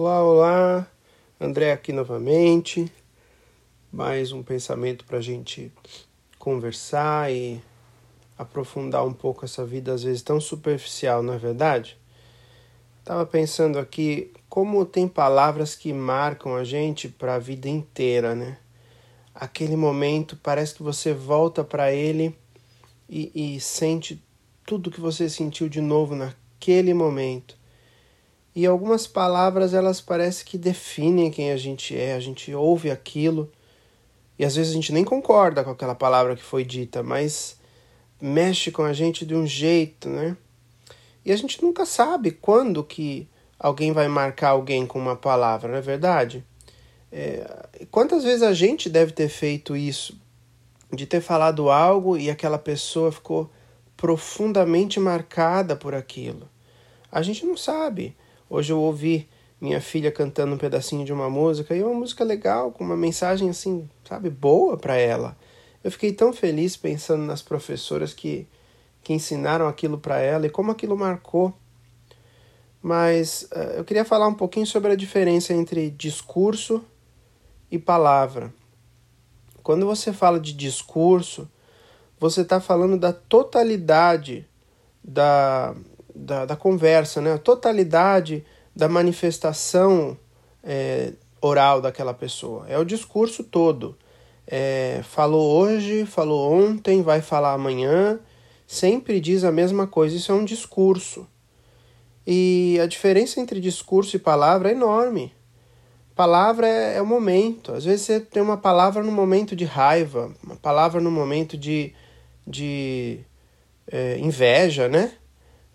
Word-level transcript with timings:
Olá, 0.00 0.22
olá, 0.22 0.90
André 1.40 1.72
aqui 1.72 1.92
novamente. 1.92 2.88
Mais 3.92 4.30
um 4.30 4.44
pensamento 4.44 5.04
para 5.04 5.18
a 5.18 5.20
gente 5.20 5.72
conversar 6.38 7.32
e 7.32 7.60
aprofundar 8.38 9.04
um 9.04 9.12
pouco 9.12 9.44
essa 9.44 9.66
vida, 9.66 9.92
às 9.92 10.04
vezes 10.04 10.22
tão 10.22 10.40
superficial, 10.40 11.20
não 11.20 11.34
é 11.34 11.36
verdade? 11.36 11.98
Estava 13.00 13.26
pensando 13.26 13.76
aqui 13.76 14.32
como 14.48 14.86
tem 14.86 15.08
palavras 15.08 15.74
que 15.74 15.92
marcam 15.92 16.54
a 16.54 16.62
gente 16.62 17.08
para 17.08 17.34
a 17.34 17.40
vida 17.40 17.68
inteira, 17.68 18.36
né? 18.36 18.56
Aquele 19.34 19.74
momento 19.74 20.38
parece 20.40 20.76
que 20.76 20.82
você 20.84 21.12
volta 21.12 21.64
para 21.64 21.92
ele 21.92 22.38
e, 23.08 23.56
e 23.56 23.60
sente 23.60 24.22
tudo 24.64 24.92
que 24.92 25.00
você 25.00 25.28
sentiu 25.28 25.68
de 25.68 25.80
novo 25.80 26.14
naquele 26.14 26.94
momento 26.94 27.57
e 28.58 28.66
algumas 28.66 29.06
palavras 29.06 29.72
elas 29.72 30.00
parecem 30.00 30.44
que 30.44 30.58
definem 30.58 31.30
quem 31.30 31.52
a 31.52 31.56
gente 31.56 31.96
é, 31.96 32.14
a 32.14 32.18
gente 32.18 32.52
ouve 32.52 32.90
aquilo 32.90 33.48
e 34.36 34.44
às 34.44 34.56
vezes 34.56 34.72
a 34.72 34.74
gente 34.74 34.92
nem 34.92 35.04
concorda 35.04 35.62
com 35.62 35.70
aquela 35.70 35.94
palavra 35.94 36.34
que 36.34 36.42
foi 36.42 36.64
dita, 36.64 37.00
mas 37.00 37.56
mexe 38.20 38.72
com 38.72 38.82
a 38.82 38.92
gente 38.92 39.24
de 39.24 39.32
um 39.32 39.46
jeito, 39.46 40.08
né? 40.08 40.36
E 41.24 41.30
a 41.30 41.36
gente 41.36 41.62
nunca 41.62 41.86
sabe 41.86 42.32
quando 42.32 42.82
que 42.82 43.28
alguém 43.60 43.92
vai 43.92 44.08
marcar 44.08 44.48
alguém 44.48 44.84
com 44.84 44.98
uma 44.98 45.14
palavra, 45.14 45.70
não 45.70 45.78
é 45.78 45.80
verdade? 45.80 46.44
É, 47.12 47.48
quantas 47.92 48.24
vezes 48.24 48.42
a 48.42 48.52
gente 48.52 48.90
deve 48.90 49.12
ter 49.12 49.28
feito 49.28 49.76
isso? 49.76 50.20
De 50.92 51.06
ter 51.06 51.20
falado 51.20 51.70
algo 51.70 52.16
e 52.16 52.28
aquela 52.28 52.58
pessoa 52.58 53.12
ficou 53.12 53.48
profundamente 53.96 54.98
marcada 54.98 55.76
por 55.76 55.94
aquilo. 55.94 56.48
A 57.12 57.22
gente 57.22 57.46
não 57.46 57.56
sabe. 57.56 58.16
Hoje 58.50 58.72
eu 58.72 58.80
ouvi 58.80 59.28
minha 59.60 59.80
filha 59.80 60.10
cantando 60.10 60.54
um 60.54 60.58
pedacinho 60.58 61.04
de 61.04 61.12
uma 61.12 61.28
música 61.28 61.74
e 61.74 61.82
uma 61.82 61.94
música 61.94 62.24
legal, 62.24 62.70
com 62.70 62.84
uma 62.84 62.96
mensagem 62.96 63.50
assim, 63.50 63.88
sabe, 64.04 64.30
boa 64.30 64.76
para 64.76 64.96
ela. 64.96 65.36
Eu 65.82 65.90
fiquei 65.90 66.12
tão 66.12 66.32
feliz 66.32 66.76
pensando 66.76 67.24
nas 67.24 67.42
professoras 67.42 68.14
que, 68.14 68.46
que 69.02 69.12
ensinaram 69.12 69.68
aquilo 69.68 69.98
para 69.98 70.18
ela 70.18 70.46
e 70.46 70.50
como 70.50 70.70
aquilo 70.70 70.96
marcou. 70.96 71.52
Mas 72.80 73.48
uh, 73.52 73.76
eu 73.76 73.84
queria 73.84 74.04
falar 74.04 74.28
um 74.28 74.34
pouquinho 74.34 74.66
sobre 74.66 74.92
a 74.92 74.96
diferença 74.96 75.52
entre 75.52 75.90
discurso 75.90 76.82
e 77.70 77.78
palavra. 77.78 78.52
Quando 79.62 79.84
você 79.84 80.12
fala 80.12 80.40
de 80.40 80.52
discurso, 80.52 81.48
você 82.18 82.40
está 82.40 82.60
falando 82.60 82.96
da 82.96 83.12
totalidade 83.12 84.46
da, 85.02 85.74
da, 86.18 86.44
da 86.44 86.56
conversa, 86.56 87.20
né? 87.20 87.34
a 87.34 87.38
totalidade 87.38 88.44
da 88.74 88.88
manifestação 88.88 90.16
é, 90.62 91.12
oral 91.40 91.80
daquela 91.80 92.12
pessoa. 92.12 92.66
É 92.68 92.78
o 92.78 92.84
discurso 92.84 93.44
todo. 93.44 93.96
É, 94.46 95.00
falou 95.04 95.60
hoje, 95.60 96.04
falou 96.06 96.52
ontem, 96.52 97.02
vai 97.02 97.20
falar 97.20 97.52
amanhã, 97.52 98.18
sempre 98.66 99.20
diz 99.20 99.44
a 99.44 99.52
mesma 99.52 99.86
coisa. 99.86 100.16
Isso 100.16 100.32
é 100.32 100.34
um 100.34 100.44
discurso. 100.44 101.26
E 102.26 102.78
a 102.82 102.86
diferença 102.86 103.40
entre 103.40 103.60
discurso 103.60 104.16
e 104.16 104.18
palavra 104.18 104.70
é 104.70 104.72
enorme. 104.72 105.32
Palavra 106.14 106.66
é, 106.66 106.96
é 106.96 107.02
o 107.02 107.06
momento. 107.06 107.72
Às 107.72 107.84
vezes 107.84 108.02
você 108.02 108.20
tem 108.20 108.42
uma 108.42 108.56
palavra 108.56 109.02
no 109.02 109.12
momento 109.12 109.54
de 109.54 109.64
raiva, 109.64 110.34
uma 110.42 110.56
palavra 110.56 111.00
no 111.00 111.10
momento 111.10 111.56
de, 111.56 111.94
de 112.46 113.20
é, 113.90 114.18
inveja, 114.18 114.88
né? 114.88 115.12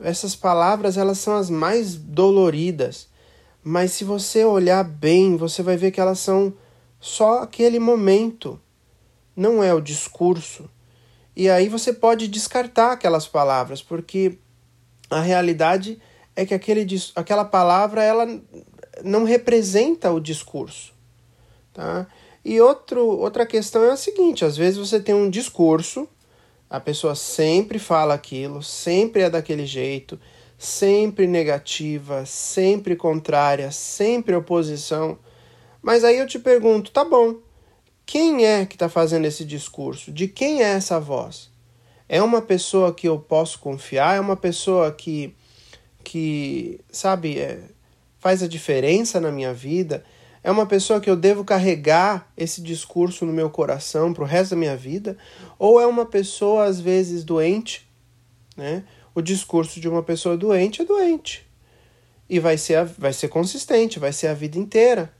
Essas 0.00 0.36
palavras 0.36 0.96
elas 0.96 1.18
são 1.18 1.36
as 1.36 1.50
mais 1.50 1.94
doloridas, 1.94 3.08
mas 3.62 3.92
se 3.92 4.04
você 4.04 4.44
olhar 4.44 4.84
bem, 4.84 5.36
você 5.36 5.62
vai 5.62 5.76
ver 5.76 5.90
que 5.90 6.00
elas 6.00 6.18
são 6.18 6.54
só 7.00 7.42
aquele 7.42 7.78
momento, 7.78 8.60
não 9.36 9.62
é 9.62 9.74
o 9.74 9.80
discurso. 9.80 10.68
E 11.36 11.48
aí 11.48 11.68
você 11.68 11.92
pode 11.92 12.28
descartar 12.28 12.92
aquelas 12.92 13.26
palavras, 13.26 13.82
porque 13.82 14.38
a 15.10 15.20
realidade 15.20 16.00
é 16.34 16.44
que 16.44 16.54
aquele, 16.54 16.86
aquela 17.14 17.44
palavra 17.44 18.02
ela 18.02 18.26
não 19.04 19.24
representa 19.24 20.10
o 20.10 20.20
discurso. 20.20 20.92
Tá? 21.72 22.06
E 22.44 22.60
outro, 22.60 23.04
outra 23.06 23.46
questão 23.46 23.84
é 23.84 23.90
a 23.90 23.96
seguinte: 23.96 24.44
às 24.44 24.56
vezes 24.56 24.78
você 24.78 24.98
tem 25.00 25.14
um 25.14 25.30
discurso 25.30 26.08
a 26.70 26.78
pessoa 26.78 27.14
sempre 27.14 27.78
fala 27.78 28.14
aquilo, 28.14 28.62
sempre 28.62 29.22
é 29.22 29.30
daquele 29.30 29.64
jeito, 29.64 30.20
sempre 30.58 31.26
negativa, 31.26 32.26
sempre 32.26 32.94
contrária, 32.94 33.70
sempre 33.70 34.34
oposição. 34.34 35.18
Mas 35.80 36.04
aí 36.04 36.18
eu 36.18 36.26
te 36.26 36.38
pergunto, 36.38 36.90
tá 36.90 37.04
bom, 37.04 37.36
quem 38.04 38.44
é 38.44 38.66
que 38.66 38.74
está 38.74 38.88
fazendo 38.88 39.24
esse 39.24 39.44
discurso? 39.44 40.12
De 40.12 40.28
quem 40.28 40.62
é 40.62 40.68
essa 40.68 40.98
voz? 40.98 41.50
É 42.08 42.22
uma 42.22 42.42
pessoa 42.42 42.92
que 42.92 43.06
eu 43.06 43.18
posso 43.18 43.58
confiar? 43.58 44.16
É 44.16 44.20
uma 44.20 44.36
pessoa 44.36 44.90
que, 44.90 45.34
que 46.02 46.80
sabe, 46.90 47.38
é, 47.38 47.60
faz 48.18 48.42
a 48.42 48.48
diferença 48.48 49.20
na 49.20 49.30
minha 49.30 49.54
vida? 49.54 50.04
É 50.42 50.50
uma 50.50 50.66
pessoa 50.66 51.00
que 51.00 51.10
eu 51.10 51.16
devo 51.16 51.44
carregar 51.44 52.30
esse 52.36 52.62
discurso 52.62 53.26
no 53.26 53.32
meu 53.32 53.50
coração 53.50 54.12
para 54.12 54.22
o 54.22 54.26
resto 54.26 54.50
da 54.50 54.56
minha 54.56 54.76
vida? 54.76 55.16
Ou 55.58 55.80
é 55.80 55.86
uma 55.86 56.06
pessoa, 56.06 56.64
às 56.64 56.80
vezes, 56.80 57.24
doente? 57.24 57.88
Né? 58.56 58.84
O 59.14 59.20
discurso 59.20 59.80
de 59.80 59.88
uma 59.88 60.02
pessoa 60.02 60.36
doente 60.36 60.82
é 60.82 60.84
doente. 60.84 61.46
E 62.28 62.38
vai 62.38 62.56
ser, 62.56 62.84
vai 62.84 63.12
ser 63.12 63.28
consistente, 63.28 63.98
vai 63.98 64.12
ser 64.12 64.28
a 64.28 64.34
vida 64.34 64.58
inteira. 64.58 65.12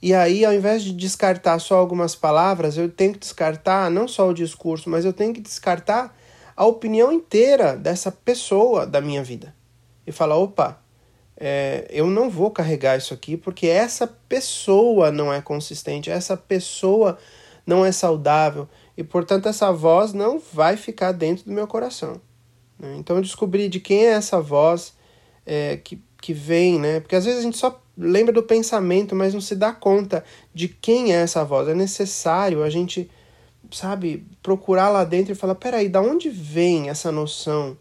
E 0.00 0.14
aí, 0.14 0.44
ao 0.44 0.52
invés 0.52 0.82
de 0.82 0.92
descartar 0.92 1.58
só 1.58 1.76
algumas 1.76 2.14
palavras, 2.14 2.76
eu 2.76 2.88
tenho 2.88 3.14
que 3.14 3.18
descartar 3.18 3.90
não 3.90 4.06
só 4.06 4.28
o 4.28 4.34
discurso, 4.34 4.88
mas 4.88 5.04
eu 5.04 5.12
tenho 5.12 5.34
que 5.34 5.40
descartar 5.40 6.16
a 6.54 6.64
opinião 6.64 7.12
inteira 7.12 7.76
dessa 7.76 8.12
pessoa 8.12 8.86
da 8.86 9.00
minha 9.00 9.22
vida. 9.22 9.54
E 10.06 10.12
falar: 10.12 10.36
opa, 10.36 10.80
é, 11.36 11.86
eu 11.90 12.06
não 12.06 12.30
vou 12.30 12.50
carregar 12.50 12.96
isso 12.96 13.12
aqui 13.12 13.36
porque 13.36 13.66
essa 13.66 14.06
pessoa 14.06 15.10
não 15.10 15.32
é 15.32 15.40
consistente, 15.40 16.10
essa 16.10 16.36
pessoa 16.36 17.18
não 17.66 17.84
é 17.84 17.92
saudável 17.92 18.68
e, 18.96 19.04
portanto, 19.04 19.48
essa 19.48 19.70
voz 19.72 20.12
não 20.12 20.38
vai 20.38 20.76
ficar 20.76 21.12
dentro 21.12 21.44
do 21.44 21.52
meu 21.52 21.66
coração. 21.66 22.20
Né? 22.78 22.96
Então, 22.98 23.16
eu 23.16 23.22
descobri 23.22 23.68
de 23.68 23.80
quem 23.80 24.06
é 24.06 24.12
essa 24.12 24.40
voz 24.40 24.94
é, 25.44 25.76
que, 25.76 26.02
que 26.20 26.32
vem, 26.32 26.78
né? 26.78 27.00
Porque 27.00 27.16
às 27.16 27.24
vezes 27.24 27.40
a 27.40 27.42
gente 27.42 27.58
só 27.58 27.80
lembra 27.96 28.32
do 28.32 28.42
pensamento, 28.42 29.14
mas 29.14 29.34
não 29.34 29.40
se 29.40 29.54
dá 29.54 29.72
conta 29.72 30.24
de 30.54 30.68
quem 30.68 31.12
é 31.12 31.16
essa 31.16 31.44
voz. 31.44 31.68
É 31.68 31.74
necessário 31.74 32.62
a 32.62 32.70
gente, 32.70 33.10
sabe, 33.70 34.26
procurar 34.42 34.88
lá 34.88 35.04
dentro 35.04 35.32
e 35.32 35.36
falar: 35.36 35.54
peraí, 35.54 35.88
da 35.88 36.00
onde 36.00 36.30
vem 36.30 36.88
essa 36.88 37.12
noção? 37.12 37.76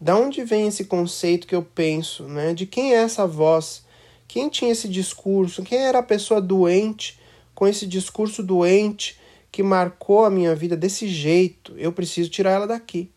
Da 0.00 0.16
onde 0.16 0.44
vem 0.44 0.66
esse 0.66 0.84
conceito 0.84 1.46
que 1.46 1.54
eu 1.54 1.62
penso, 1.62 2.24
né? 2.24 2.52
De 2.52 2.66
quem 2.66 2.94
é 2.94 2.98
essa 2.98 3.26
voz? 3.26 3.84
Quem 4.28 4.48
tinha 4.48 4.70
esse 4.70 4.88
discurso? 4.88 5.62
Quem 5.62 5.78
era 5.78 6.00
a 6.00 6.02
pessoa 6.02 6.40
doente 6.40 7.18
com 7.54 7.66
esse 7.66 7.86
discurso 7.86 8.42
doente 8.42 9.18
que 9.50 9.62
marcou 9.62 10.24
a 10.24 10.30
minha 10.30 10.54
vida 10.54 10.76
desse 10.76 11.08
jeito? 11.08 11.74
Eu 11.78 11.92
preciso 11.92 12.28
tirar 12.28 12.50
ela 12.52 12.66
daqui, 12.66 13.10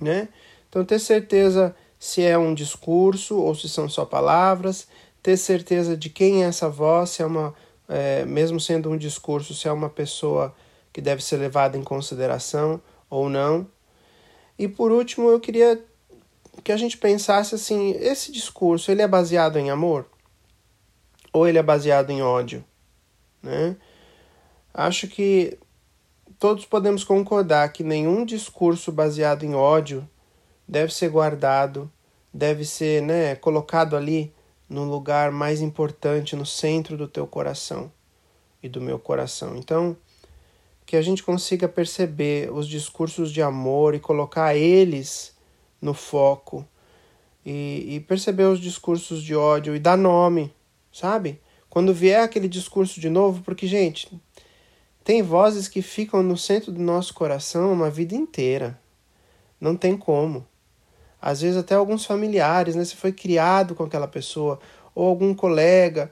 né? 0.00 0.28
Então 0.68 0.84
ter 0.84 0.98
certeza 0.98 1.74
se 1.98 2.22
é 2.22 2.38
um 2.38 2.54
discurso 2.54 3.36
ou 3.36 3.54
se 3.54 3.68
são 3.68 3.86
só 3.86 4.06
palavras, 4.06 4.88
ter 5.22 5.36
certeza 5.36 5.94
de 5.94 6.08
quem 6.08 6.42
é 6.42 6.46
essa 6.46 6.68
voz, 6.70 7.10
se 7.10 7.22
é 7.22 7.26
uma, 7.26 7.54
é, 7.86 8.24
mesmo 8.24 8.58
sendo 8.58 8.90
um 8.90 8.96
discurso, 8.96 9.52
se 9.52 9.68
é 9.68 9.72
uma 9.72 9.90
pessoa 9.90 10.54
que 10.92 11.02
deve 11.02 11.22
ser 11.22 11.36
levada 11.36 11.76
em 11.76 11.84
consideração 11.84 12.80
ou 13.10 13.28
não. 13.28 13.66
E 14.58 14.66
por 14.66 14.92
último, 14.92 15.28
eu 15.28 15.38
queria 15.38 15.82
que 16.60 16.72
a 16.72 16.76
gente 16.76 16.96
pensasse 16.96 17.54
assim, 17.54 17.92
esse 17.92 18.32
discurso, 18.32 18.90
ele 18.90 19.02
é 19.02 19.08
baseado 19.08 19.58
em 19.58 19.70
amor? 19.70 20.06
Ou 21.32 21.46
ele 21.46 21.58
é 21.58 21.62
baseado 21.62 22.10
em 22.10 22.22
ódio? 22.22 22.64
Né? 23.42 23.76
Acho 24.74 25.06
que 25.08 25.58
todos 26.38 26.64
podemos 26.64 27.04
concordar 27.04 27.72
que 27.72 27.84
nenhum 27.84 28.24
discurso 28.24 28.90
baseado 28.90 29.44
em 29.44 29.54
ódio 29.54 30.08
deve 30.66 30.92
ser 30.92 31.08
guardado, 31.08 31.90
deve 32.32 32.64
ser 32.64 33.02
né, 33.02 33.34
colocado 33.34 33.96
ali 33.96 34.32
no 34.68 34.84
lugar 34.84 35.32
mais 35.32 35.60
importante, 35.60 36.36
no 36.36 36.46
centro 36.46 36.96
do 36.96 37.08
teu 37.08 37.26
coração 37.26 37.90
e 38.62 38.68
do 38.68 38.80
meu 38.80 38.98
coração. 38.98 39.56
Então, 39.56 39.96
que 40.86 40.96
a 40.96 41.02
gente 41.02 41.22
consiga 41.22 41.68
perceber 41.68 42.52
os 42.52 42.66
discursos 42.66 43.32
de 43.32 43.42
amor 43.42 43.94
e 43.94 44.00
colocar 44.00 44.54
eles 44.54 45.36
no 45.80 45.94
foco 45.94 46.66
e, 47.44 47.96
e 47.96 48.00
perceber 48.00 48.44
os 48.44 48.60
discursos 48.60 49.22
de 49.22 49.34
ódio 49.34 49.74
e 49.74 49.78
dar 49.78 49.96
nome, 49.96 50.52
sabe? 50.92 51.40
Quando 51.68 51.94
vier 51.94 52.22
aquele 52.22 52.48
discurso 52.48 53.00
de 53.00 53.08
novo, 53.08 53.42
porque, 53.42 53.66
gente, 53.66 54.10
tem 55.04 55.22
vozes 55.22 55.68
que 55.68 55.82
ficam 55.82 56.22
no 56.22 56.36
centro 56.36 56.72
do 56.72 56.80
nosso 56.80 57.14
coração 57.14 57.72
uma 57.72 57.90
vida 57.90 58.14
inteira. 58.14 58.78
Não 59.60 59.76
tem 59.76 59.96
como. 59.96 60.46
Às 61.20 61.42
vezes 61.42 61.56
até 61.56 61.74
alguns 61.74 62.04
familiares, 62.04 62.74
né? 62.74 62.84
Você 62.84 62.96
foi 62.96 63.12
criado 63.12 63.74
com 63.74 63.84
aquela 63.84 64.08
pessoa, 64.08 64.58
ou 64.94 65.06
algum 65.06 65.34
colega 65.34 66.10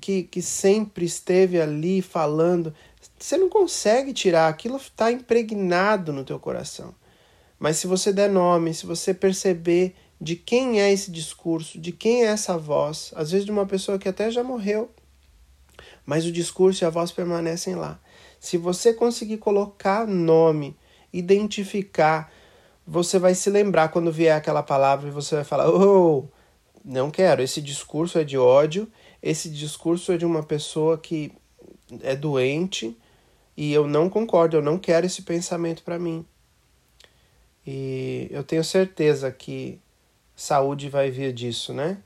que, 0.00 0.24
que 0.24 0.42
sempre 0.42 1.04
esteve 1.04 1.60
ali 1.60 2.02
falando, 2.02 2.74
você 3.18 3.36
não 3.36 3.48
consegue 3.48 4.12
tirar, 4.12 4.48
aquilo 4.48 4.76
está 4.76 5.10
impregnado 5.10 6.12
no 6.12 6.24
teu 6.24 6.38
coração. 6.38 6.94
Mas 7.58 7.76
se 7.76 7.86
você 7.86 8.12
der 8.12 8.28
nome, 8.28 8.74
se 8.74 8.86
você 8.86 9.14
perceber 9.14 9.94
de 10.20 10.36
quem 10.36 10.80
é 10.80 10.92
esse 10.92 11.10
discurso, 11.10 11.78
de 11.78 11.92
quem 11.92 12.22
é 12.22 12.26
essa 12.26 12.56
voz, 12.56 13.12
às 13.16 13.30
vezes 13.30 13.44
de 13.44 13.52
uma 13.52 13.66
pessoa 13.66 13.98
que 13.98 14.08
até 14.08 14.30
já 14.30 14.42
morreu, 14.42 14.90
mas 16.06 16.24
o 16.24 16.32
discurso 16.32 16.84
e 16.84 16.86
a 16.86 16.90
voz 16.90 17.10
permanecem 17.10 17.74
lá. 17.74 18.00
Se 18.38 18.56
você 18.56 18.92
conseguir 18.92 19.38
colocar 19.38 20.06
nome, 20.06 20.76
identificar, 21.12 22.32
você 22.86 23.18
vai 23.18 23.34
se 23.34 23.48
lembrar 23.48 23.88
quando 23.88 24.12
vier 24.12 24.36
aquela 24.36 24.62
palavra 24.62 25.08
e 25.08 25.12
você 25.12 25.36
vai 25.36 25.44
falar: 25.44 25.70
Oh, 25.70 26.28
não 26.84 27.10
quero, 27.10 27.42
esse 27.42 27.60
discurso 27.62 28.18
é 28.18 28.24
de 28.24 28.36
ódio, 28.36 28.90
esse 29.22 29.48
discurso 29.48 30.12
é 30.12 30.18
de 30.18 30.26
uma 30.26 30.42
pessoa 30.42 30.98
que 30.98 31.32
é 32.02 32.14
doente 32.14 32.96
e 33.56 33.72
eu 33.72 33.86
não 33.86 34.10
concordo, 34.10 34.56
eu 34.56 34.62
não 34.62 34.78
quero 34.78 35.06
esse 35.06 35.22
pensamento 35.22 35.82
para 35.82 35.98
mim. 35.98 36.26
E 37.66 38.28
eu 38.30 38.44
tenho 38.44 38.62
certeza 38.62 39.30
que 39.30 39.80
saúde 40.36 40.88
vai 40.88 41.10
vir 41.10 41.32
disso, 41.32 41.72
né? 41.72 41.98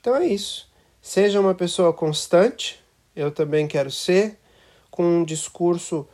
Então 0.00 0.14
é 0.16 0.26
isso. 0.26 0.70
Seja 1.00 1.40
uma 1.40 1.54
pessoa 1.54 1.92
constante, 1.92 2.82
eu 3.14 3.30
também 3.30 3.66
quero 3.66 3.90
ser, 3.90 4.38
com 4.90 5.04
um 5.04 5.24
discurso 5.24 6.06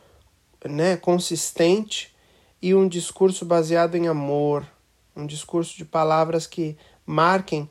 né, 0.65 0.97
consistente 0.97 2.15
e 2.61 2.73
um 2.73 2.87
discurso 2.87 3.45
baseado 3.45 3.95
em 3.95 4.07
amor, 4.07 4.65
um 5.15 5.25
discurso 5.25 5.77
de 5.77 5.85
palavras 5.85 6.47
que 6.47 6.77
marquem, 7.05 7.69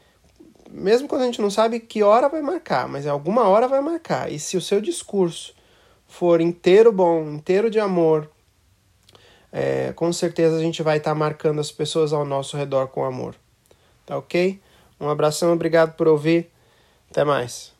mesmo 0.70 1.08
quando 1.08 1.22
a 1.22 1.24
gente 1.24 1.40
não 1.40 1.50
sabe 1.50 1.80
que 1.80 2.02
hora 2.02 2.28
vai 2.28 2.42
marcar, 2.42 2.88
mas 2.88 3.06
alguma 3.06 3.48
hora 3.48 3.66
vai 3.66 3.80
marcar. 3.80 4.30
E 4.30 4.38
se 4.38 4.56
o 4.56 4.60
seu 4.60 4.80
discurso 4.80 5.54
for 6.06 6.40
inteiro 6.40 6.92
bom, 6.92 7.28
inteiro 7.30 7.70
de 7.70 7.80
amor, 7.80 8.30
é, 9.52 9.92
com 9.92 10.12
certeza 10.12 10.56
a 10.56 10.60
gente 10.60 10.82
vai 10.82 10.98
estar 10.98 11.10
tá 11.10 11.14
marcando 11.14 11.60
as 11.60 11.72
pessoas 11.72 12.12
ao 12.12 12.24
nosso 12.24 12.56
redor 12.56 12.88
com 12.88 13.04
amor. 13.04 13.34
Tá 14.04 14.16
ok? 14.16 14.60
Um 15.00 15.08
abração, 15.08 15.52
obrigado 15.52 15.94
por 15.94 16.08
ouvir. 16.08 16.50
Até 17.10 17.24
mais. 17.24 17.77